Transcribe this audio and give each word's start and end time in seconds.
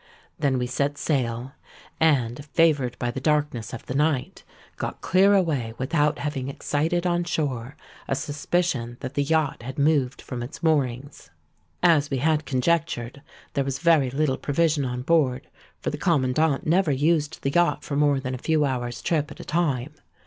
Then 0.39 0.57
we 0.57 0.65
set 0.65 0.97
sail; 0.97 1.51
and, 1.99 2.43
favoured 2.43 2.97
by 2.97 3.11
the 3.11 3.21
darkness 3.21 3.71
of 3.71 3.85
the 3.85 3.93
night, 3.93 4.43
got 4.77 4.99
clear 5.01 5.35
away 5.35 5.75
without 5.77 6.17
having 6.17 6.47
excited 6.49 7.05
on 7.05 7.23
shore 7.23 7.77
a 8.07 8.15
suspicion 8.15 8.97
that 9.01 9.13
the 9.13 9.21
yacht 9.21 9.61
had 9.61 9.77
moved 9.77 10.19
from 10.19 10.41
its 10.41 10.63
moorings. 10.63 11.29
"As 11.83 12.09
we 12.09 12.17
had 12.17 12.47
conjectured, 12.47 13.21
there 13.53 13.63
was 13.63 13.77
very 13.77 14.09
little 14.09 14.37
provision 14.37 14.85
on 14.85 15.03
board; 15.03 15.47
for 15.81 15.91
the 15.91 15.99
Commandant 15.99 16.65
never 16.65 16.89
used 16.91 17.43
the 17.43 17.51
yacht 17.51 17.83
for 17.83 17.95
more 17.95 18.19
than 18.19 18.33
a 18.33 18.39
few 18.39 18.65
hours' 18.65 19.03
trip 19.03 19.29
at 19.29 19.39
a 19.39 19.45
time. 19.45 19.93